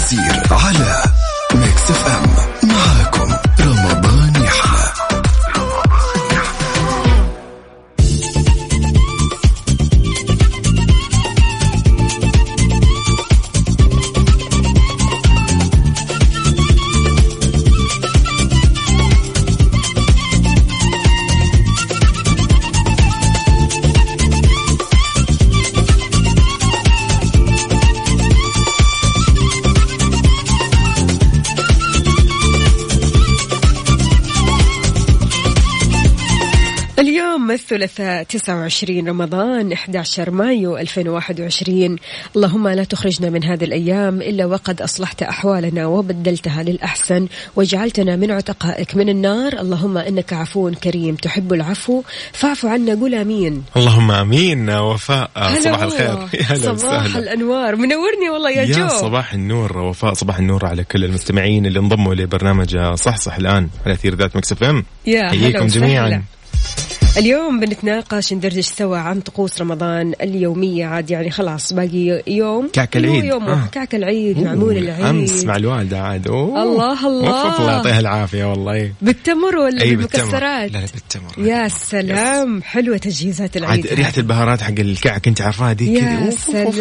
[0.00, 1.02] باوزير على
[1.54, 2.29] ميكس اف ام.
[37.72, 41.96] الثلاثاء 29 رمضان 11 مايو 2021
[42.36, 48.96] اللهم لا تخرجنا من هذه الأيام إلا وقد أصلحت أحوالنا وبدلتها للأحسن وجعلتنا من عتقائك
[48.96, 49.52] من النار.
[49.60, 54.70] اللهم إنك عفو كريم تحب العفو فاعف عنا قول آمين اللهم آمين.
[54.70, 55.82] وفاء صباح.
[55.82, 56.28] الخير.
[56.56, 57.18] صباح وسهلا.
[57.18, 57.76] الأنوار.
[57.76, 58.88] منورني والله يا, يا جو.
[58.88, 64.14] صباح النور وفاء صباح النور على كل المستمعين اللي انضموا لبرنامج صحصح الآن على أثير
[64.14, 64.84] ذات Mix FM.
[65.06, 65.86] يا حييكم وسهلا.
[65.86, 66.22] جميعا.
[67.20, 70.86] اليوم بنتناقش ندردش سوا عن طقوس رمضان اليومية.
[70.86, 72.68] عاد يعني خلاص باقي يوم.
[72.72, 73.24] كعك العيد.
[73.24, 73.66] يوم آه.
[73.72, 75.04] كعك العيد معمول العيد.
[75.04, 76.28] امس مع الوالدة عاد.
[76.28, 76.62] أوه.
[76.62, 77.56] الله الله.
[77.58, 78.92] الله يعطيها العافية والله.
[79.02, 81.48] بالتمر ولا أي بالمكسرات؟ بالتمر لا لا بالتمر.
[81.48, 82.62] يا سلام.
[82.62, 83.86] حلوة تجهيزات العيد.
[83.86, 86.30] عاد ريحة البهارات حق الكعك أنت عارفاها دي كذا.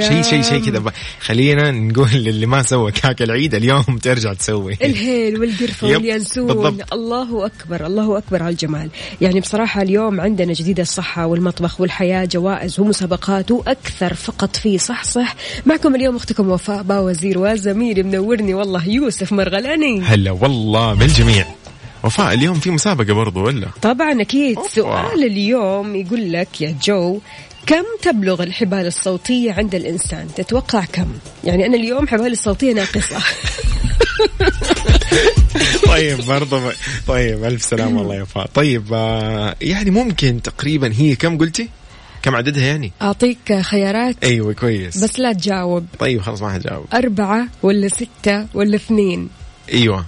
[0.07, 0.83] شيء شيء شيء كذا.
[1.19, 4.77] خلينا نقول للي ما سوى كعك العيد اليوم ترجع تسوي.
[4.81, 6.79] الهيل والقرفة واليانسون.
[6.93, 8.89] الله أكبر الله أكبر على الجمال.
[9.21, 15.35] يعني بصراحة اليوم عندنا جديد الصحة والمطبخ والحياة جوائز ومسابقات وأكثر فقط في صحصح.
[15.65, 20.01] معكم اليوم أختكم وفاء باوزير وزميلي منورني والله يوسف مرغلاني.
[20.01, 21.45] هلا والله بالجميع.
[22.03, 24.59] وفاء اليوم في مسابقة برضو ولا؟ طبعا أكيد.
[24.59, 27.19] سؤال اليوم يقول لك يا جو
[27.65, 31.07] كم تبلغ الحبال الصوتية عند الإنسان؟ تتوقع كم؟
[31.43, 33.17] يعني أنا اليوم حبالي الصوتية ناقصة.
[35.87, 36.73] طيب برضه
[37.07, 41.69] طيب ألف سلامه الله يا وفاء طيب آه، يعني ممكن تقريبا هي كم قلتي؟
[42.21, 44.15] كم عددها يعني؟ أعطيك خيارات.
[44.23, 45.03] أيوه كويس.
[45.03, 45.85] بس لا تجاوب.
[45.99, 46.85] طيب خلاص ما حجاوب.
[46.93, 49.29] أربعة ولا ستة ولا اثنين؟
[49.73, 50.05] أيوه.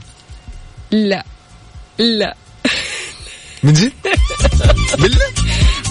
[0.91, 1.25] لا.
[1.97, 2.35] لا.
[3.63, 3.91] من جد؟
[4.99, 5.25] بالله؟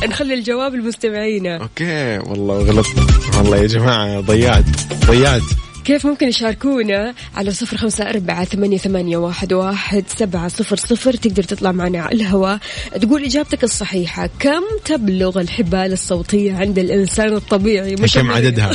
[0.09, 3.37] نخلي الجواب المستمعين أوكي والله غلطت.
[3.37, 4.65] والله يا جماعة ضيعت
[5.06, 5.43] ضيعت.
[5.90, 11.42] كيف ممكن يشاركونا على صفر خمسة أربعة ثمانية, ثمانية واحد, واحد سبعة صفر صفر؟ تقدر
[11.42, 12.58] تطلع معنا على الهواء
[13.00, 14.30] تقول إجابتك الصحيحة.
[14.38, 18.70] كم تبلغ الحبال الصوتية عند الإنسان الطبيعي؟ مش كم عددها؟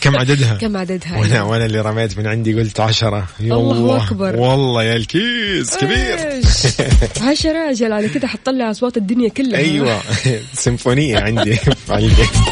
[0.00, 3.26] كم عددها؟ كم عددها؟ وأنا وأنا اللي رميت من عندي قلت عشرة.
[3.40, 4.36] الله أكبر.
[4.36, 6.18] والله يا الكيس كبير؟
[7.30, 9.58] عشرة أجل على كده حتطلع أصوات الدنيا كلها.
[9.58, 10.00] أيوه.
[10.54, 11.56] سيمفونية عندي.
[11.56, 12.49] في البيت.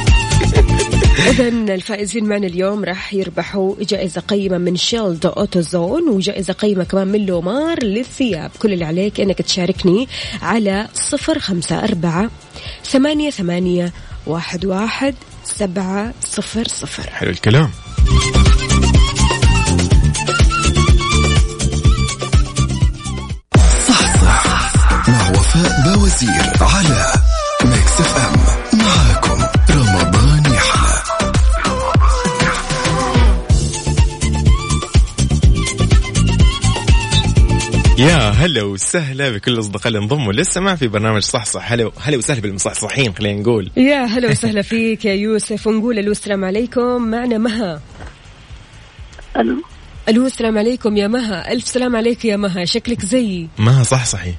[1.19, 7.27] إذا الفائزين معنا اليوم راح يربحوا جائزة قيمة من شيلد أوتوزون وجائزة قيمة كمان من
[7.27, 8.51] لومار للثياب.
[8.59, 10.09] كل اللي عليك إنك تشاركني
[10.43, 12.31] على صفر خمسة أربعة
[12.85, 13.93] ثمانية ثمانية
[14.27, 15.15] واحد واحد
[15.45, 17.11] سبعة صفر صفر.
[17.11, 17.71] حلو الكلام.
[23.89, 24.73] صحصح
[25.09, 26.98] مع وفاء باوزير على
[38.39, 41.73] يا هلا وسهلا بكل الاصدقاء اللي انضموا لسه ما في برنامج صح صح.
[41.73, 43.71] هلا هلا وسهلا بالمصحصحين خلينا نقول.
[43.77, 45.67] يا هلا وسهلا فيك يا يوسف.
[45.67, 47.03] ونقول ألو السلام عليكم.
[47.03, 47.81] معنا مها.
[49.37, 49.63] ألو.
[50.09, 51.53] ألو السلام عليكم يا مها.
[51.53, 52.65] ألف سلام عليك يا مها.
[52.65, 53.49] شكلك زيي.
[53.59, 54.35] ما صح صحي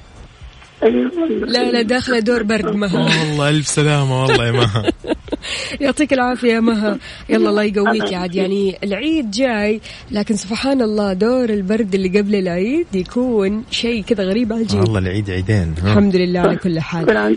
[0.82, 3.20] لا لا داخلة دور برد مها.
[3.20, 4.84] والله ألف سلامة والله يا مها.
[5.80, 6.98] يعطيك العافية يا مها.
[7.28, 8.34] يلا الله يقويك عاد.
[8.34, 9.80] يعني العيد جاي
[10.10, 15.30] لكن سبحان الله دور البرد اللي قبل العيد يكون شيء كذا غريب عجيب والله العيد
[15.30, 17.36] عيدين؟ الحمد لله على كل حال.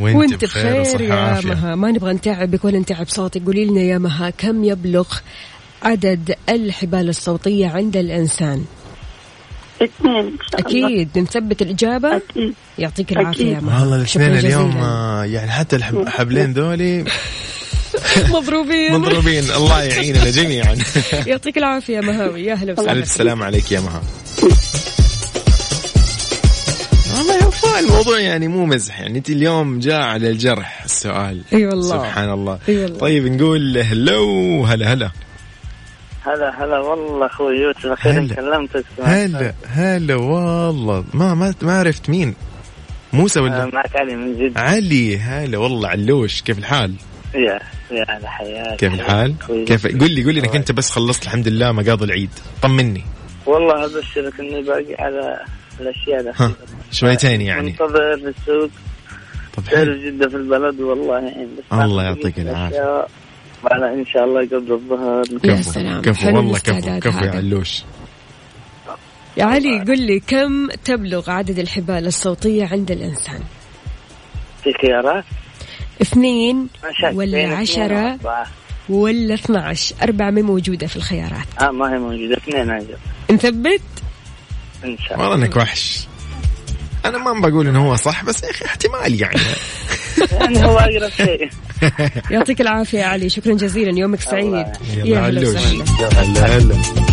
[0.00, 1.40] وانت بخير يا.
[1.44, 1.74] مها.
[1.74, 3.42] ما نبغى نتعبك ولا نتعب صوتك.
[3.46, 5.08] قولي لنا يا مها كم يبلغ
[5.82, 8.64] عدد الحبال الصوتية عند الإنسان؟
[9.82, 10.88] اثنين إن شاء الله.
[10.88, 11.18] أكيد.
[11.18, 12.54] نثبت الإجابة؟ أكيد.
[12.78, 14.76] يعطيك مها والله الاثنين اليوم.
[14.76, 17.04] آه، يعني حتى الحبلين ذولي
[18.34, 18.92] مضروبين.
[18.92, 19.44] مضروبين.
[19.50, 20.76] الله يعيننا جميعا.
[21.26, 22.44] يعطيك العافية يا مهاوي.
[22.44, 22.92] يا أهلا وسهلا.
[22.92, 24.02] ألف سلام عليك يا مها
[27.18, 29.00] والله يا وفاء الموضوع يعني مو مزح.
[29.00, 31.42] يعني أنت اليوم جاء على الجرح السؤال.
[31.52, 31.88] إي والله.
[31.98, 32.58] سبحان الله.
[32.68, 32.98] إي والله.
[32.98, 35.10] طيب نقول هلو هلا هلا.
[36.26, 38.28] هلا هلا والله أخوي يوسف أخيرا.
[38.34, 41.04] كلمتك هلا هلا والله.
[41.14, 42.34] ما ما ما عرفت مين؟
[43.12, 46.42] موسى آه، ولا؟ معك علي من جد علي هلا والله علوش.
[46.42, 46.94] كيف الحال؟
[47.34, 48.76] يا يا هلا حياك.
[48.76, 49.34] كيف الحال؟
[49.66, 52.30] كيف؟ قول لي قول لي إنك أنت بس خلصت الحمد لله مقاضي العيد.
[52.62, 53.02] طمني.
[53.46, 55.40] والله أبشرك إني باقي على
[55.80, 56.56] الأشياء الأخيرة.
[56.90, 57.70] شويتين يعني.
[57.70, 58.70] منتظر السوق.
[59.56, 59.94] طب حلو.
[59.94, 62.74] جده في البلد والله يعني بس الله يعطيك بقيت
[63.64, 65.24] وعلى إن شاء الله قبل الظهر.
[65.44, 67.30] يا كفو سلام، كفو والله كفو كفو يا.
[67.30, 67.82] علوش.
[69.36, 73.40] يا علي قل لي كم تبلغ عدد الحبال الصوتية عند الإنسان؟
[74.64, 75.24] في خيارات؟
[76.02, 76.68] اثنين
[77.14, 78.18] ولا عشرة.
[78.88, 81.46] ولا 12 أربعة ما موجودة في الخيارات.
[81.60, 82.36] آه ما هي موجودة.
[82.36, 82.96] اثنين أجل
[83.30, 83.82] نثبت؟
[84.84, 85.28] إن شاء الله.
[85.28, 86.06] والله إنك وحش.
[87.04, 89.40] أنا ما بقول إنه هو صح بس يا أخي احتمال يعني.
[90.32, 91.50] يعني هو أقرب شيء.
[92.30, 94.66] يعطيك العافية يا علي شكرا جزيلا يومك سعيد.
[94.96, 95.84] يلا يا هلا علوش وسهلا.
[96.22, 97.09] هلا هلا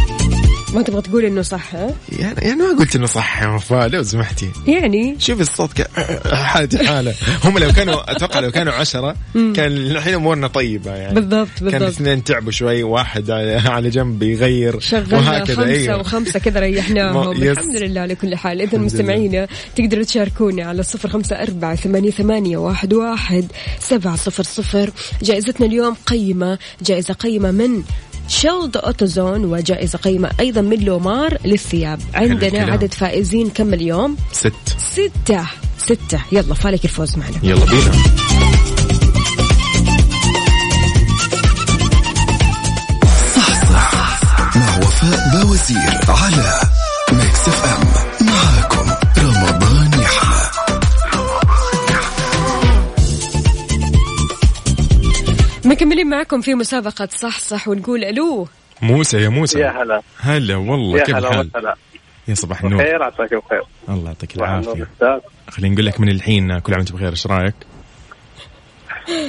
[0.74, 4.04] ما تبغى تقول إنه صح ها؟ يعني يعني ما قلت إنه صح يا وفاء لو
[4.04, 4.50] سمحتي.
[4.68, 5.88] يعني؟ شوف الصوت ك...
[6.34, 7.14] حالتي حالة.
[7.44, 11.16] هم لو كانوا أتوقع لو كانوا عشرة كان الحين أمورنا طيبة يعني.
[11.16, 11.84] بالضبط كان بالضبط.
[11.90, 13.32] اثنين تعبوا شوي واحد
[13.66, 15.56] على جنب يغير شغلنا وهكذا.
[15.56, 16.00] خمسة أيوه.
[16.00, 17.32] وخمسة كذا ريحناهم.
[17.42, 18.62] الحمد لله على كل حال.
[18.62, 23.46] الحمد مستمعينا تقدروا تشاركونا على صفر خمسة أربعة ثمانية, ثمانية واحد, واحد
[23.80, 24.92] سبعة صفر صفر.
[25.22, 27.84] جائزتنا اليوم قيمة جائزة قيمة من
[28.28, 32.00] شيلد أوتوزون وجائزة قيمة أيضا من لومار للثياب.
[32.14, 32.72] عندنا.
[32.72, 34.54] عدد فائزين كم اليوم؟ ست.
[34.78, 35.46] ستة.
[35.78, 36.22] ستة.
[36.32, 37.38] يلا فالك الفوز معنا.
[37.44, 37.92] يلا بينا.
[44.56, 46.62] مع وفاء بوازير على
[56.08, 58.48] مكملين معكم في مسابقة صح صح ونقول ألو.
[58.82, 59.60] موسى يا موسى.
[59.60, 60.02] يا هلا.
[60.20, 61.74] هلا والله يا كيف هلا الحال؟
[62.28, 62.84] يا صباح النور.
[62.84, 63.64] خير عساك بخير.
[63.90, 65.20] الله يعطيك أستاذ.
[65.50, 67.56] خلينا نقول لك من الحين كل عام وأنت بخير إيش رأيك؟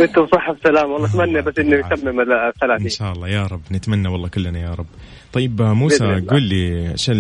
[0.01, 2.89] أنتم صحة بسلام والله أتمنى بس انه يتمم ان الثلاثين.
[2.89, 3.61] شاء الله يا رب.
[3.71, 4.87] نتمنى والله كلنا يا رب.
[5.33, 6.21] طيب آه، موسى.
[6.31, 7.11] قول لي إيش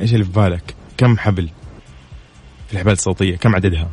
[0.00, 1.48] إيش اللي في بالك؟ كم حبل
[2.66, 3.88] في الحبال الصوتية؟ كم عددها؟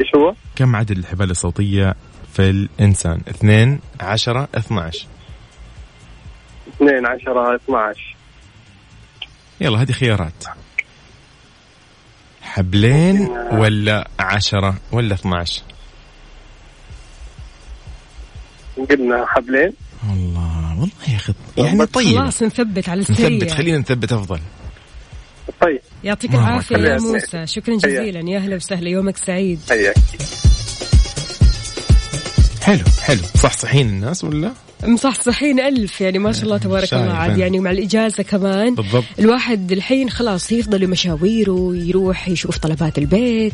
[0.00, 1.94] إيش هو؟ كم عدد الحبال الصوتية
[2.34, 5.06] في الإنسان؟ اثنين عشرة 12
[6.76, 8.16] 2 10 12
[9.60, 10.44] يلا هذه خيارات.
[12.42, 15.62] حبلين ولا عشرة ولا 12
[18.90, 19.72] قلنا حبلين.
[20.08, 22.18] والله والله يا أخي يعني طيب.
[22.18, 24.40] خلاص نثبت على السريع نثبت خلينا نثبت أفضل.
[25.60, 25.80] طيب.
[26.04, 27.46] يعطيك مرة العافية يا موسى.
[27.46, 28.30] شكرا جزيلا.
[28.30, 28.88] يا أهلا وسهلا.
[28.88, 29.60] يومك سعيد.
[29.68, 29.94] حياك.
[32.64, 33.22] حلو حلو.
[33.42, 34.52] صح صحين الناس ولا؟
[34.86, 37.02] مصحصحين ألف يعني ما شاء الله تبارك شايف.
[37.02, 37.38] الله عاد.
[37.38, 38.74] يعني مع الإجازة كمان.
[38.74, 39.04] بالضبط.
[39.18, 43.52] الواحد الحين خلاص يفضل مشاويره يروح يشوف طلبات البيت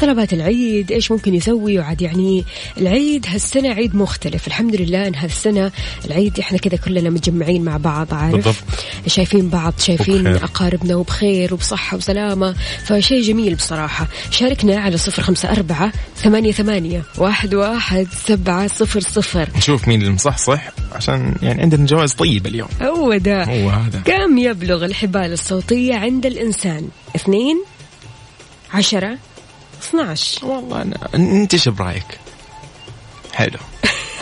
[0.00, 2.44] طلبات العيد إيش ممكن يسوي؟ وعاد يعني
[2.78, 4.46] العيد هالسنة عيد مختلف.
[4.46, 5.72] الحمد لله إن هالسنة
[6.04, 8.54] العيد إحنا كذا كلنا متجمعين مع بعض عارف؟ بالضبط.
[9.06, 10.44] شايفين بعض شايفين وبخير.
[10.44, 12.54] أقاربنا وبخير وبصحة وسلامة.
[12.84, 14.06] فشيء جميل بصراحة.
[14.30, 19.48] شاركنا على صفر خمسة أربعة ثمانية ثمانية واحد واحد سبعة صفر صفر.
[19.56, 20.71] نشوف مين المصحصح.
[20.92, 22.68] عشان يعني عندنا جوائز طيبة اليوم.
[22.82, 23.44] هو ده.
[23.44, 24.00] هو هذا.
[24.04, 27.64] كم يبلغ الحبال الصوتية عند الإنسان؟ اثنين
[28.74, 29.18] عشرة
[29.82, 32.18] 12 والله أنا أنت إيش برأيك؟
[33.32, 33.58] حلو.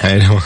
[0.01, 0.39] حلو.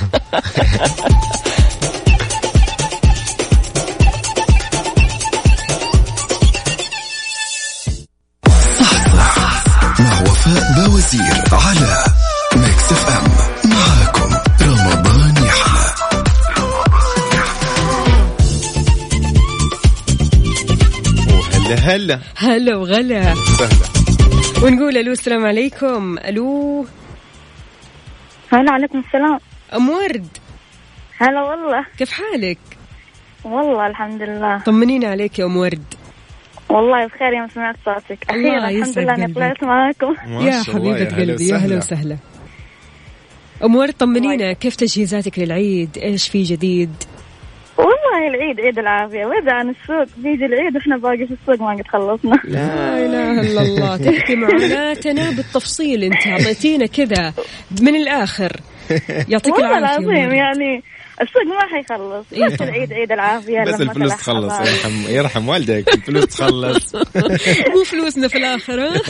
[9.99, 12.05] مع وفاء باوزير على
[12.57, 13.54] Mix FM.
[21.85, 22.19] هلا.
[22.37, 23.35] هلا وغلا.
[23.35, 23.87] سهلة
[24.65, 26.19] ونقول ألو السلام عليكم.
[26.19, 26.87] ألو.
[28.53, 29.39] هلا عليكم السلام.
[29.75, 30.29] أم ورد
[31.19, 31.87] هلا والله.
[31.99, 32.59] كيف حالك؟
[33.45, 34.59] والله الحمد لله.
[34.59, 35.85] طمنينا عليك يا أم ورد
[36.69, 38.31] والله بخير يوم سمعت صوتك.
[38.31, 39.35] الله أخيرا الحمد لله إني.
[39.35, 40.15] طلعت معاكم.
[40.47, 42.17] يا حبيبة قلبي يا هلا وسهلا.
[43.65, 44.53] أم ورد طمنينا.
[44.53, 46.95] كيف تجهيزاتك للعيد؟ إيش في جديد؟
[47.79, 49.27] والله العيد عيد العافية.
[49.27, 52.41] وإذا عن السوق بيجي العيد وإحنا باقي في السوق ما قد خلصنا.
[52.45, 53.97] لا إله إلا الله.
[54.11, 56.27] تحكي معاناتنا بالتفصيل أنت.
[56.27, 57.33] أعطيتينا كذا
[57.81, 58.61] من الآخر.
[59.29, 60.35] يعطيك والله العافية العظيم.
[60.35, 60.83] يعني
[61.23, 62.27] السوق ما حيخلص.
[62.33, 62.47] إيه.
[62.47, 64.53] بس العيد عيد العافية بس الفلوس تخلص.
[64.61, 66.95] يرحم يرحم والدك الفلوس تخلص.
[67.75, 68.93] مو فلوسنا في الآخر ها؟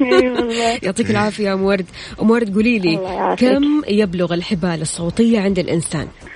[0.00, 0.78] إي والله.
[0.82, 1.86] يعطيك العافية يا أم ورد.
[2.22, 2.96] أم ورد قولي لي.
[3.38, 6.33] كم يبلغ الحبال الصوتية عند الإنسان؟ أمم،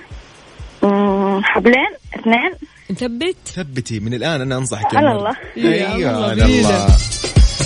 [1.43, 2.51] حبلين اثنين.
[2.91, 5.11] نثبت؟ ثبتي من الآن أنا أنصحك على.
[5.11, 5.35] الله.
[5.57, 6.69] يا أيوه الله على بينا.
[6.69, 6.87] الله.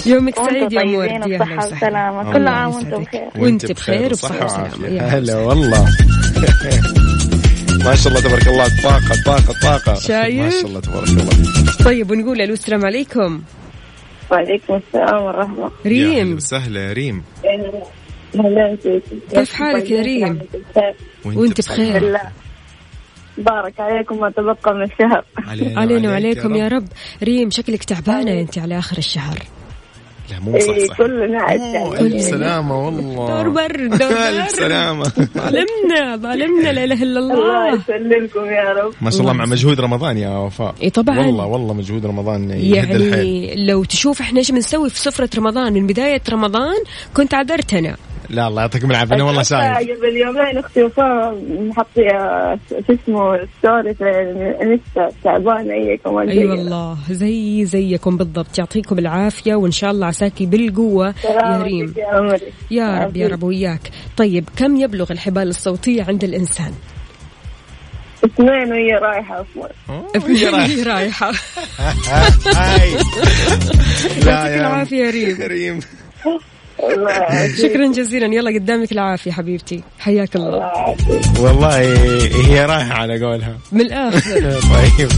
[0.06, 2.32] يومك سعيد يا ورد يا وسهلا.
[2.34, 3.04] كل عام وأنتم.
[3.04, 3.30] بخير.
[3.36, 5.86] وأنت بخير وبصحة وسلامة هلا والله.
[7.86, 9.94] ما شاء الله تبارك الله طاقة طاقة طاقة.
[10.00, 11.30] شايف؟ ما شاء الله تبارك الله.
[11.86, 13.42] طيب ونقول ألو السلام عليكم.
[14.32, 15.72] وعليكم السلام ورحمة.
[15.86, 16.36] ريم.
[16.36, 17.24] وسهلا يا ريم.
[18.84, 20.40] فيك كيف حالك يا ريم؟
[21.26, 22.18] وأنت بخير.
[23.38, 25.24] بارك عليكم ما تبقى من الشهر.
[25.78, 26.74] علينا وعليكم يا رب.
[26.74, 26.88] رب.
[27.24, 29.40] ريم شكلك تعبانة أنت على آخر الشهر.
[30.32, 30.98] لا مو إيه صح.
[30.98, 31.62] كلنا عاد
[32.02, 33.28] ألف سلامة والله.
[33.28, 35.04] دور برد دور ألف سلامة.
[35.38, 37.34] ظالمنا ظالمنا لا إله إلا الله.
[37.34, 38.94] الله يسلمكم يا رب.
[39.02, 40.76] ما شاء الله مع مجهود رمضان يا وفاء.
[40.84, 41.20] اي طبعا.
[41.20, 43.44] والله والله مجهود رمضان يهد الحيل.
[43.44, 46.76] يعني لو تشوف إحنا إيش بنسوي في سفرة رمضان من بداية رمضان
[47.14, 47.96] كنت عذرت أنا
[48.30, 49.16] لا الله يعطيكم العافية.
[49.16, 55.74] أنا والله شايف قبل يومين أختي وفاء محطية شو اسمه story في ال Insta تعبانة
[55.74, 56.46] هي كمان أي.
[56.46, 58.60] والله زي زيكم بالضبط.
[58.60, 61.94] يعطيكم العافية وإن شاء الله عساكي بالقوة يا ريم.
[62.72, 63.92] يا رب يا رب وياك.
[64.18, 66.74] طيب كم يبلغ الحبال الصوتية عند الإنسان؟
[68.26, 69.42] اثنين وهي رايحة.
[69.42, 69.70] أصلا
[70.66, 71.32] هي رايحة.
[72.58, 72.92] هاي.
[74.26, 75.80] لا يعطيك العافية يا ريم.
[76.26, 76.40] الله
[77.64, 78.26] شكرا جزيلا.
[78.26, 79.84] يلا قدامك العافية حبيبتي.
[80.00, 80.72] حياك الله.
[81.40, 81.78] والله
[82.48, 83.58] هي رايحة على قولها.
[83.72, 84.60] من الآخر.
[84.76, 85.10] طيب.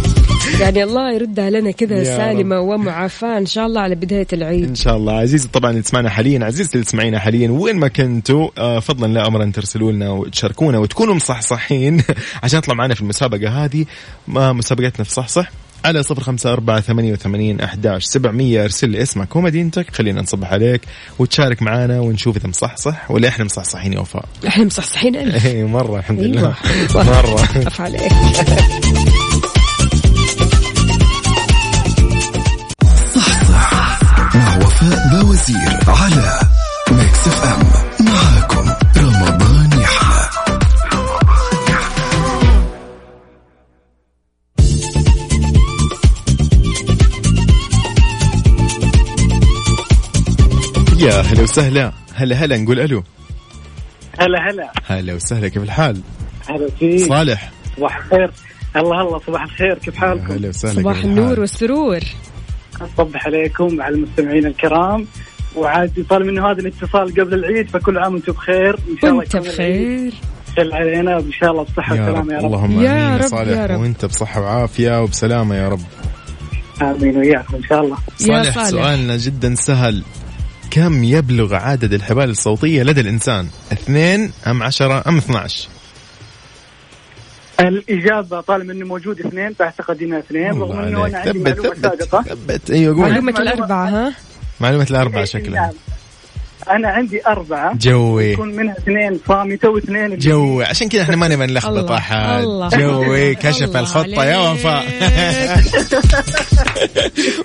[0.60, 4.68] يعني الله يردها لنا كذا سالمة ومعافاة إن شاء الله على بداية العيد.
[4.70, 5.14] إن شاء الله.
[5.14, 9.28] عزيزي طبعا اللي تسمعنا حاليا عزيزتي اللي تسمعينا حاليا وين ما كنتوا آه، فضلا لا
[9.28, 12.04] امرا ترسلوا لنا وتشاركونا وتكونوا مصحصحين
[12.44, 13.86] عشان تطلع معنا في المسابقة هذه.
[14.28, 15.52] ما مسابقتنا في صحصح؟
[15.86, 18.64] على صفر خمسة أربعة ثمانية وثمانين أحداش سبعمية.
[18.64, 19.96] أرسل لي اسمك ومدينتك.
[19.96, 20.82] خلينا نصبح عليك
[21.20, 24.26] وتشارك معنا ونشوف إذا مصحصح ولا إحنا مصحصحين يا وفاء.
[24.48, 25.46] إحنا مصحصحين ألف.
[25.46, 26.32] إيه مرة الحمد أيوة.
[26.32, 26.56] لله
[26.96, 28.12] مرة أف عليك.
[34.36, 36.40] مع وفاء باوزير على
[36.92, 37.75] Mix FM.
[51.36, 51.92] هلا وسهلا.
[52.14, 53.04] هلا هلا نقول ألو.
[54.20, 54.72] هلا هلا.
[54.86, 56.02] هلا وسهلا كيف الحال؟
[56.50, 57.52] هلا فيك صالح.
[57.78, 58.32] صباح الخير.
[58.76, 62.00] الله الله صباح الخير كيف حالكم؟ هلا وسهلا صباح النور؟ والسرور.
[62.82, 65.08] أصبح عليكم على المستمعين الكرام.
[65.56, 68.76] وعاد طالما انه هذا الاتصال قبل العيد فكل عام وأنتم بخير.
[68.76, 70.14] إن شاء الله وانت بخير.
[70.54, 72.28] يسهل علينا وإن شاء الله بصحة يا رب.
[72.28, 72.46] وسلامه يا رب.
[72.46, 73.58] اللهم يا آمين رب، يا صالح.
[73.58, 73.80] يا رب.
[73.80, 75.82] وأنت بصحة وعافية وبسلامة يا رب.
[76.82, 77.98] آمين وياكم إن شاء الله.
[78.22, 78.70] يا صالح, صالح.
[78.70, 80.04] سؤالنا جدا سهل.
[80.72, 85.68] كم يبلغ عدد الحبال الصوتية لدى الإنسان؟ اثنين أم عشرة أم 12
[87.60, 90.52] الإجابة طالما إنه موجود اثنين فأعتقد انها اثنين.
[90.52, 91.28] رغم إنه أنا عليك.
[91.28, 92.72] عندي ثبت معلومة ثبت سابقه ثبت.
[92.72, 93.10] أيوه قول.
[93.10, 94.14] معلومة الأربعة ها؟
[94.60, 95.26] معلومة الأربعة نعم.
[95.26, 95.74] شكلها.
[96.72, 97.76] أنا عندي أربعة.
[97.78, 98.32] جوي.
[98.32, 100.66] يكون منها اثنين صامتة واثنين جوي.
[100.66, 102.44] عشان كذا إحنا ما نبي نلخبط أحد.
[102.74, 103.36] جوي.
[103.36, 104.52] كشف الله الخطة يا.
[104.52, 104.86] وفاء.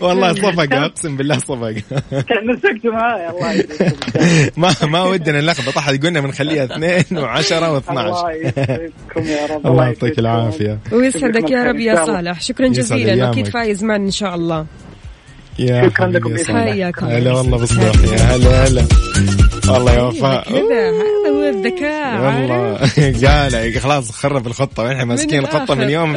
[0.00, 1.72] والله صفق أقسم بالله صفق.
[2.10, 5.78] كان نسقتوا معايا الله يسعدكم ما ما ودنا نلخبط.
[5.78, 9.66] أحد قلنا بنخليها اثنين وعشرة و12 الله يسعدكم يا رب.
[9.66, 10.18] الله يعطيك.
[10.18, 10.78] العافية.
[10.92, 12.04] ويسعدك يا رب يا.
[12.04, 12.40] صالح.
[12.40, 13.30] شكرا جزيلا.
[13.30, 14.66] أكيد فايز معنا إن شاء الله.
[15.58, 16.36] يا شكراً لكم.
[16.36, 19.09] حياكم هلا والله بصباح يا هلا هلا.
[19.72, 22.78] والله يا وفاء كذا هذا هو الذكاء؟ والله.
[23.26, 24.82] قال خلاص خرب الخطة.
[24.82, 25.76] وإحنا ماسكين الخطة الآخر.
[25.76, 26.16] من يوم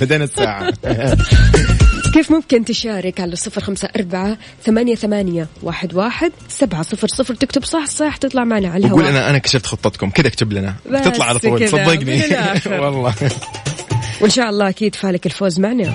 [0.00, 0.72] بدينا الساعة.
[2.14, 7.34] كيف ممكن تشارك على صفر خمسة أربعة ثمانية ثمانية واحد واحد سبعة صفر صفر.
[7.34, 9.10] تكتب صح صح تطلع معنا على وقول الهواء.
[9.10, 10.10] أنا أنا كشفت خطتكم.
[10.10, 10.74] كذا اكتب لنا.
[11.04, 11.68] تطلع على طول.
[11.68, 12.22] صدقني.
[12.82, 13.14] والله.
[14.20, 15.94] وإن شاء الله أكيد فالك الفوز معنا.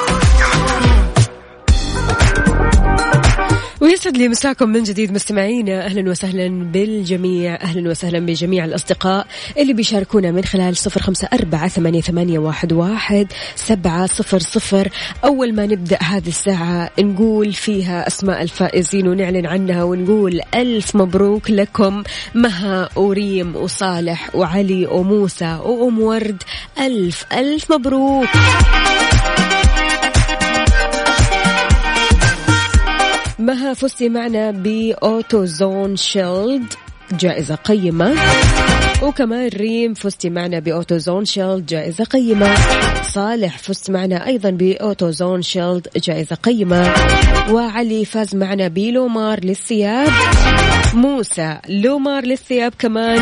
[3.91, 7.55] ويسعد لي مساكم من جديد مستمعينا أهلا وسهلا بالجميع.
[7.55, 13.27] أهلا وسهلا بجميع الأصدقاء اللي بيشاركونا من خلال صفر خمسة أربعة ثمانية, ثمانية واحد, واحد
[13.55, 14.89] سبعة صفر صفر.
[15.25, 22.03] أول ما نبدأ هذه الساعة نقول فيها أسماء الفائزين ونعلن عنها ونقول ألف مبروك لكم.
[22.35, 26.43] مها وريم وصالح وعلي وموسى وأم ورد.
[26.79, 28.29] ألف ألف مبروك.
[33.41, 36.73] مها فزتي معنا بأوتو زون شيلد
[37.19, 38.15] جائزة قيمة.
[39.03, 42.55] وكمان ريم فزتي معنا بأوتو زون شيلد جائزة قيمة.
[43.03, 46.93] صالح فزت معنا أيضا بأوتو زون شيلد جائزة قيمة.
[47.51, 50.11] وعلي فاز معنا بلومار للثياب.
[50.93, 53.19] موسى لومار للثياب كمان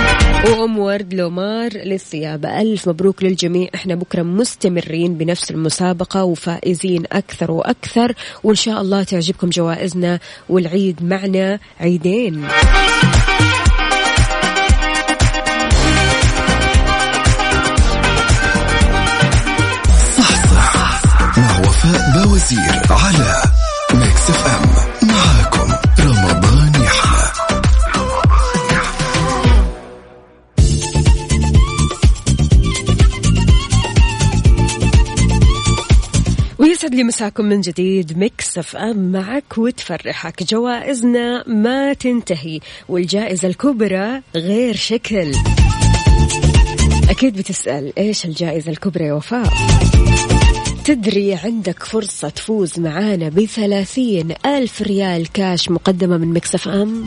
[0.48, 2.46] وأم ورد لومار للثياب.
[2.46, 3.70] ألف مبروك للجميع.
[3.76, 11.60] إحنا بكرة مستمرين بنفس المسابقة وفائزين أكثر وأكثر وإن شاء الله تعجبكم جوائزنا والعيد معنا
[11.80, 12.48] عيدين.
[21.38, 23.42] مع وفاء باوزير على
[23.94, 24.79] Mix FM
[36.80, 38.18] ويسعد لي مساكم من جديد.
[38.18, 40.44] Mix FM معك وتفرحك.
[40.44, 42.60] جوائزنا ما تنتهي
[42.90, 45.32] والجائزة الكبرى غير شكل.
[47.10, 49.54] أكيد بتسأل إيش الجائزة الكبرى يا وفاء؟
[50.86, 57.06] تدري عندك فرصة تفوز معانا بثلاثين ألف ريال كاش مقدمة من Mix FM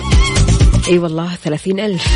[0.88, 2.06] إي والله ثلاثين ألف.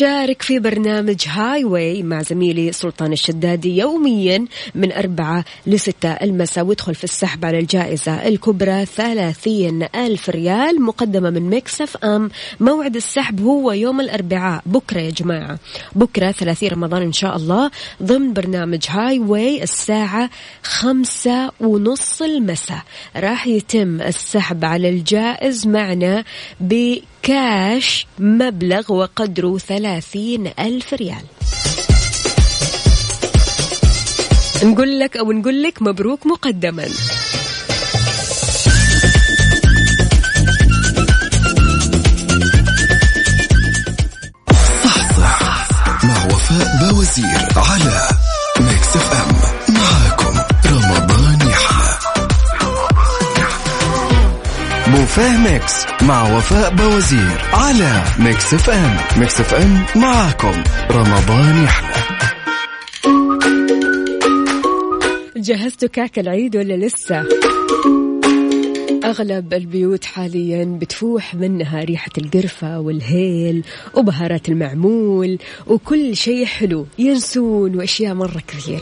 [0.00, 7.04] شارك في برنامج Highway مع زميلي سلطان الشدادي يوميا من أربعة لستة المساء وادخل في
[7.04, 12.30] السحب على الجائزة الكبرى ثلاثين ألف ريال مقدمة من Mix FM.
[12.60, 14.62] موعد السحب هو يوم الأربعاء.
[14.66, 15.58] بكرة يا جماعة.
[15.94, 17.70] بكرة ثلاثين رمضان إن شاء الله
[18.02, 20.30] ضمن برنامج Highway الساعة
[20.62, 22.82] خمسة ونص المساء.
[23.16, 26.24] راح يتم السحب على الجائز معنا
[26.60, 31.24] ب كاش مبلغ وقدره ثلاثين ألف ريال.
[34.64, 36.88] نقول لك أو نقول لك مبروك مقدما.
[44.84, 45.68] صح
[46.04, 48.08] مع وفاء باوزير على
[48.60, 49.36] Mix FM
[49.74, 51.98] معاكم رمضان يحلى
[54.86, 58.96] بوفيه Mix مع وفاء باوزير على Mix FM.
[59.20, 60.62] Mix FM معاكم.
[60.90, 61.90] رمضان يحلى.
[65.36, 67.24] جهزتوا كعك العيد ولا لسه؟
[69.04, 76.86] أغلب البيوت حاليا بتفوح منها ريحة القرفة والهيل وبهارات المعمول وكل شيء حلو.
[76.98, 78.80] ينسون وأشياء مرة كثير.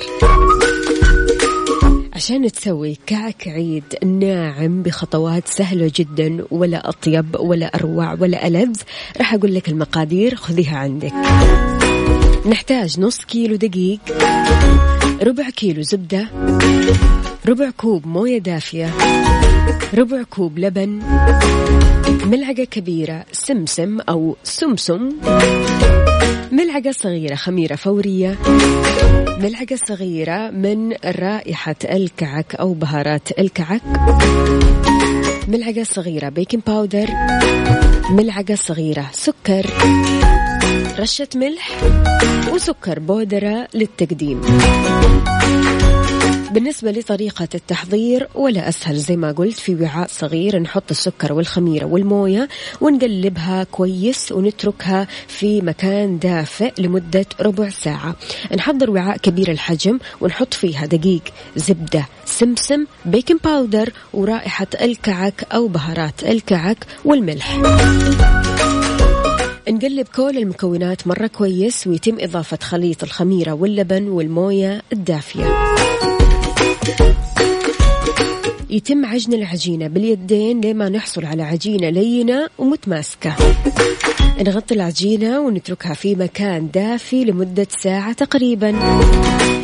[2.19, 8.81] عشان تسوي كعك عيد ناعم بخطوات سهلة جدا ولا أطيب ولا أروع ولا ألذ
[9.19, 11.13] راح أقول لك المقادير خذيها عندك.
[12.47, 14.01] نحتاج نص كيلو دقيق
[15.23, 16.29] ربع كيلو زبدة
[17.49, 18.91] ربع كوب موية دافية
[19.95, 21.03] ربع كوب لبن
[22.25, 25.11] ملعقة كبيرة سمسم أو سمسم.
[26.53, 28.39] ملعقة صغيرة خميرة فورية.
[29.41, 33.83] ملعقة صغيرة من رائحة الكعك أو بهارات الكعك.
[35.49, 37.09] ملعقة صغيرة بيكنج باودر
[38.11, 39.67] ملعقة صغيرة سكر.
[40.99, 41.71] رشة ملح
[42.53, 44.41] وسكر بودرة للتقديم.
[46.53, 52.49] بالنسبة لطريقة التحضير ولا أسهل زي ما قلت في وعاء صغير نحط السكر والخميرة والموية
[52.81, 58.17] ونقلبها كويس ونتركها في مكان دافئ لمدة ربع ساعة.
[58.57, 61.23] نحضر وعاء كبير الحجم ونحط فيها دقيق
[61.57, 67.59] زبدة سمسم بيكنج باودر ورائحة الكعك أو بهارات الكعك والملح.
[69.69, 75.59] نقلب كل المكونات مرة كويس ويتم إضافة خليط الخميرة واللبن والموية الدافية.
[78.71, 83.37] يتم عجن العجينة باليدين لما نحصل على عجينة لينة ومتماسكة.
[84.43, 88.79] نغطي العجينة ونتركها في مكان دافي لمدة ساعة تقريبا.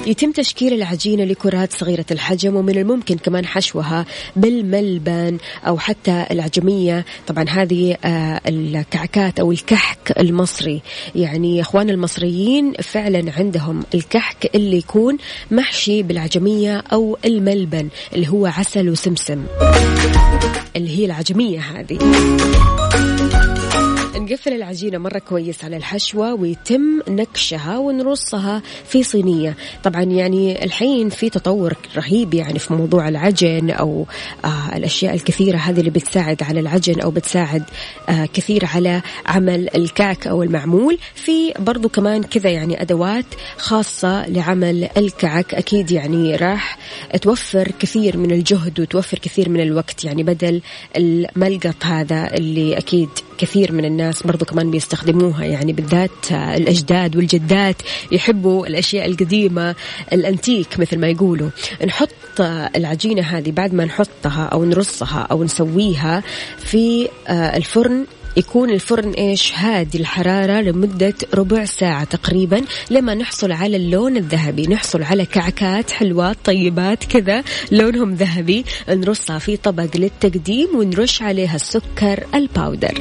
[0.07, 4.07] يتم تشكيل العجينة لكرات صغيرة الحجم ومن الممكن كمان حشوها
[4.37, 7.05] بالملبن أو حتى العجمية.
[7.27, 10.83] طبعا هذه آه، الكعكات أو الكحك المصري.
[11.15, 15.17] يعني إخوان المصريين فعلا عندهم الكحك اللي يكون
[15.51, 19.45] محشي بالعجمية أو الملبن اللي هو عسل وسمسم.
[20.77, 21.99] اللي هي العجمية هذه.
[24.17, 29.57] نقفل العجينة مرة كويس على الحشوة ويتم نكشها ونرصها في صينية.
[29.85, 34.07] طبعا يعني الحين في تطور رهيب يعني في موضوع العجن أو
[34.45, 37.63] آه الأشياء الكثيرة هذه اللي بتساعد على العجن أو بتساعد
[38.09, 40.99] آه كثير على عمل الكعك أو المعمول.
[41.15, 46.79] في برضو كمان كذا يعني أدوات خاصة لعمل الكعك أكيد يعني راح
[47.23, 50.63] توفر كثير من الجهد وتوفر كثير من الوقت يعني بدل
[50.97, 55.45] الملقط هذا اللي أكيد كثير من الناس برضو كمان بيستخدموها.
[55.45, 57.77] يعني بالذات الأجداد والجدات
[58.13, 59.75] يحبوا الأشياء القديمة
[60.13, 61.51] الأنتيك مثل ما يقولوا.
[61.87, 62.41] نحط
[62.77, 66.23] العجينة هذه بعد ما نحطها أو نرصها أو نسويها
[66.59, 74.17] في الفرن يكون الفرن إيش؟ هادي الحرارة لمدة ربع ساعة تقريبا لما نحصل على اللون
[74.17, 74.67] الذهبي.
[74.67, 78.65] نحصل على كعكات حلوات طيبات كذا لونهم ذهبي.
[78.89, 82.95] نرصها في طبق للتقديم ونرش عليها السكر الباودر.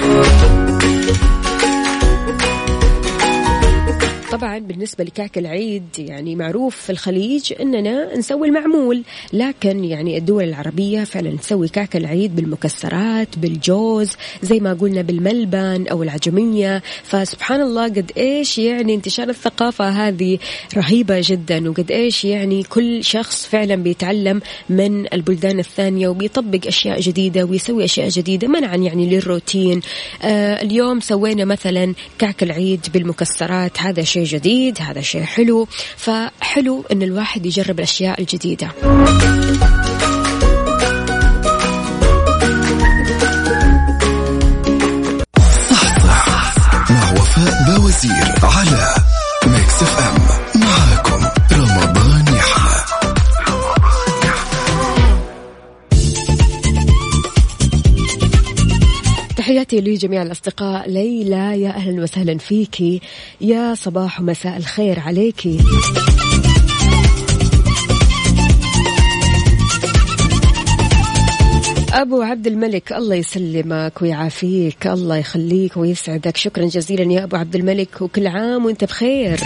[4.37, 11.03] طبعا بالنسبة لكعك العيد يعني معروف في الخليج أننا نسوي المعمول لكن يعني الدول العربية
[11.03, 14.11] فعلا تسوي كعك العيد بالمكسرات بالجوز
[14.43, 16.81] زي ما قلنا بالملبن أو العجمية.
[17.03, 20.39] فسبحان الله قد إيش يعني انتشار الثقافة هذه
[20.77, 27.43] رهيبة جدا وقد إيش يعني كل شخص فعلا بيتعلم من البلدان الثانية وبيطبق أشياء جديدة
[27.43, 29.81] ويسوي أشياء جديدة منعا يعني للروتين.
[30.21, 35.67] آه اليوم سوينا مثلا كعك العيد بالمكسرات هذا شيء جديد هذا شيء حلو.
[35.97, 38.71] فحلو إن الواحد يجرب الأشياء الجديدة.
[45.69, 46.53] صح صح
[46.91, 48.95] مع وفاء باوزير على
[49.47, 50.22] Mix FM.
[59.63, 60.89] تحياتي لجميع الأصدقاء.
[60.89, 63.01] ليلى يا أهلا وسهلا فيكي
[63.41, 65.59] يا صباح ومساء الخير عليكي
[71.93, 76.37] أبو عبد الملك الله يسلمك ويعافيك الله يخليك ويسعدك.
[76.37, 79.39] شكرا جزيلا يا أبو عبد الملك وكل عام وأنت بخير.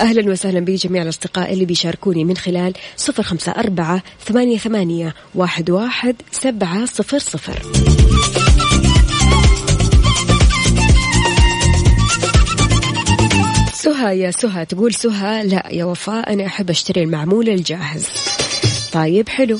[0.00, 6.16] أهلا وسهلا بجميع الأصدقاء اللي بيشاركوني من خلال صفر خمسة أربعة ثمانية, ثمانية واحد, واحد
[6.32, 7.62] سبعة صفر صفر.
[14.00, 18.08] سهى يا سهى تقول سهى لا يا وفاء أنا أحب أشتري المعمول الجاهز.
[18.92, 19.58] طيب حلو.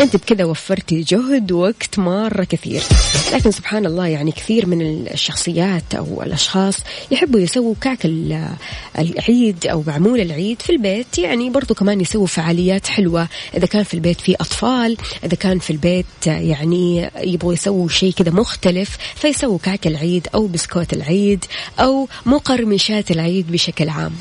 [0.00, 2.82] انت بكذا وفرتي جهد ووقت مرة كثير.
[3.32, 6.74] لكن سبحان الله يعني كثير من الشخصيات أو الأشخاص
[7.10, 8.06] يحبوا يسووا كعك
[8.98, 13.28] العيد أو معمول العيد في البيت يعني برضو كمان يسووا فعاليات حلوة.
[13.56, 18.30] إذا كان في البيت في أطفال إذا كان في البيت يعني يبغوا يسووا شيء كذا
[18.30, 21.44] مختلف فيسووا كعك العيد أو بسكوت العيد
[21.80, 24.12] أو مقرمشات العيد بشكل عام.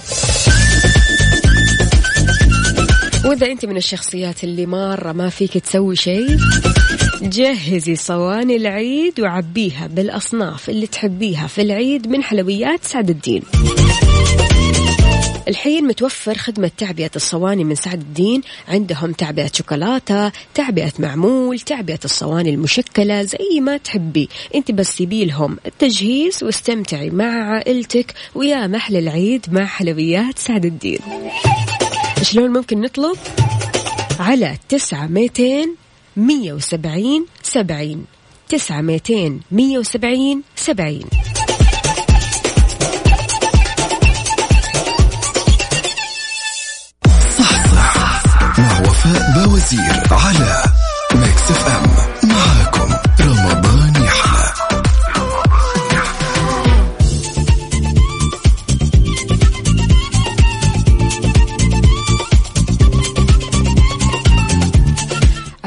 [3.25, 6.37] وإذا أنت من الشخصيات اللي مرة ما فيك تسوي شيء
[7.21, 13.43] جهزي صواني العيد وعبيها بالأصناف اللي تحبيها في العيد من حلويات سعد الدين.
[15.47, 18.41] الحين متوفر خدمة تعبئة الصواني من سعد الدين.
[18.67, 24.29] عندهم تعبئة شوكولاتة تعبئة معمول تعبئة الصواني المشكلة زي ما تحبي.
[24.55, 30.99] أنت بس سيبي لهم التجهيز واستمتعي مع عائلتك ويا محل العيد مع حلويات سعد الدين.
[32.21, 33.17] شلون ممكن نطلب؟
[34.19, 35.75] على تسعة ميتين
[36.17, 38.05] مية وسبعين سبعين.
[38.49, 41.05] تسعة ميتين مية وسبعين سبعين.
[48.57, 50.63] مع وفاء بوزير على
[51.15, 51.89] Mix FM.
[52.29, 53.60] معاكم رمضان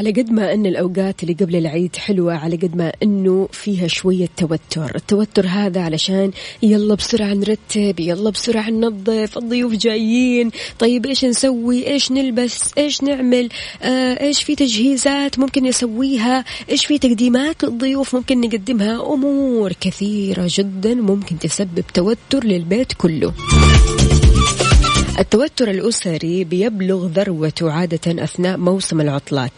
[0.04, 4.28] على قد ما أن الأوقات اللي قبل العيد حلوة على قد ما أنه فيها شوية
[4.36, 4.92] توتر.
[4.96, 6.30] التوتر هذا علشان
[6.62, 10.50] يلا بسرعة نرتب يلا بسرعة ننظف الضيوف جايين.
[10.78, 13.48] طيب إيش نسوي؟ إيش نلبس؟ إيش نعمل؟
[13.82, 20.94] آه إيش في تجهيزات ممكن نسويها؟ إيش في تقديمات للضيوف ممكن نقدمها؟ أمور كثيرة جدا
[20.94, 23.32] ممكن تسبب توتر للبيت كله.
[25.18, 29.52] التوتر الأسري بيبلغ ذروته عادة أثناء موسم العطلات.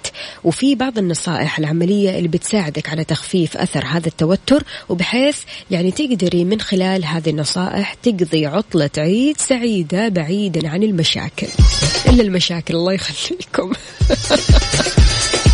[0.45, 5.39] وفي بعض النصائح العملية اللي بتساعدك على تخفيف أثر هذا التوتر وبحيث
[5.71, 11.49] يعني تقدري من خلال هذه النصائح تقضي عطلة عيد سعيدة بعيدا عن المشاكل.
[12.09, 13.73] إلا المشاكل الله يخليكم.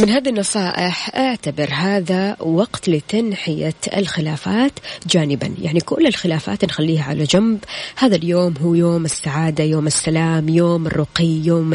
[0.00, 4.72] من هذه النصائح أعتبر هذا وقت لتنحية الخلافات
[5.06, 5.54] جانبا.
[5.62, 7.58] يعني كل الخلافات نخليها على جنب.
[7.96, 11.74] هذا اليوم هو يوم السعادة يوم السلام يوم الرقي يوم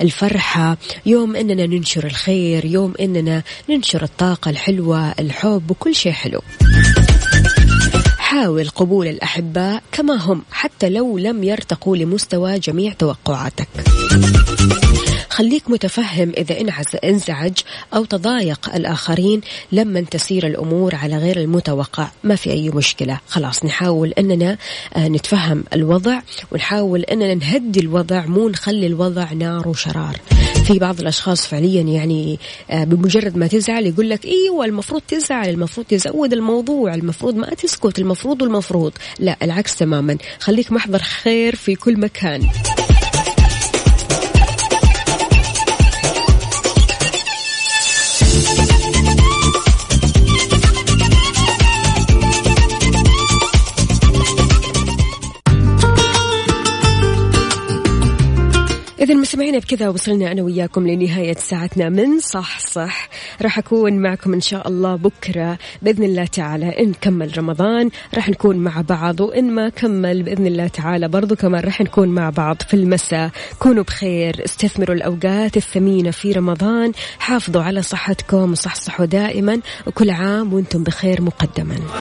[0.00, 6.40] الفرحة يوم إننا ننشر الخير يوم إننا ننشر الطاقة الحلوة الحب وكل شيء حلو.
[8.18, 13.68] حاول قبول الأحباء كما هم حتى لو لم يرتقوا لمستوى جميع توقعاتك.
[15.40, 16.60] خليك متفهم إذا
[17.04, 17.52] انزعج
[17.94, 19.40] أو تضايق الآخرين
[19.72, 22.08] لما تسير الأمور على غير المتوقع.
[22.24, 23.20] ما في أي مشكلة.
[23.26, 24.58] خلاص نحاول أننا
[24.96, 26.20] آه، نتفهم الوضع
[26.52, 30.16] ونحاول أننا نهدي الوضع مو نخلي الوضع نار وشرار.
[30.64, 32.38] في بعض الأشخاص فعليا يعني
[32.70, 37.98] آه، بمجرد ما تزعل يقول لك إيوه المفروض تزعل المفروض تزود الموضوع المفروض ما تسكت
[37.98, 38.92] المفروض والمفروض.
[39.18, 40.18] لا العكس تماما.
[40.38, 42.42] خليك محضر خير في كل مكان.
[59.00, 63.08] إذا مستمعينا بكذا وصلنا أنا وياكم لنهاية ساعتنا من صح صح.
[63.42, 66.68] راح أكون معكم إن شاء الله بكرة بإذن الله تعالى.
[66.78, 71.64] إن كمل رمضان راح نكون مع بعض وإن ما كمل بإذن الله تعالى برضو كمان
[71.64, 73.30] راح نكون مع بعض في المساء.
[73.58, 80.82] كونوا بخير استثمروا الأوقات الثمينة في رمضان حافظوا على صحتكم وصحصحوا دائما وكل عام وأنتم
[80.82, 81.76] بخير مقدما.